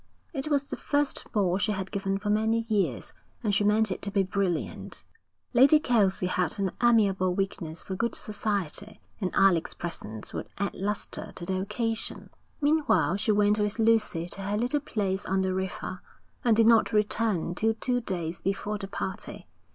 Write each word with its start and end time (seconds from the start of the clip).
It 0.33 0.47
was 0.49 0.63
the 0.63 0.77
first 0.77 1.31
ball 1.31 1.59
she 1.59 1.73
had 1.73 1.91
given 1.91 2.17
for 2.17 2.31
many 2.31 2.61
years, 2.61 3.13
and 3.43 3.53
she 3.53 3.63
meant 3.63 3.91
it 3.91 4.01
to 4.01 4.09
be 4.09 4.23
brilliant. 4.23 5.05
Lady 5.53 5.79
Kelsey 5.79 6.25
had 6.25 6.57
an 6.57 6.71
amiable 6.81 7.35
weakness 7.35 7.83
for 7.83 7.93
good 7.93 8.15
society, 8.15 8.99
and 9.19 9.29
Alec's 9.35 9.75
presence 9.75 10.33
would 10.33 10.49
add 10.57 10.73
lustre 10.73 11.33
to 11.35 11.45
the 11.45 11.59
occasion. 11.59 12.31
Meanwhile 12.59 13.17
she 13.17 13.31
went 13.31 13.59
with 13.59 13.77
Lucy 13.77 14.25
to 14.29 14.41
her 14.41 14.57
little 14.57 14.79
place 14.79 15.23
on 15.27 15.43
the 15.43 15.53
river, 15.53 16.01
and 16.43 16.57
did 16.57 16.65
not 16.65 16.91
return 16.91 17.53
till 17.53 17.75
two 17.75 18.01
days 18.01 18.39
before 18.39 18.79
the 18.79 18.87
party. 18.87 19.45